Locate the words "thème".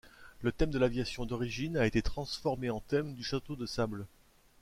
0.51-0.71, 2.79-3.13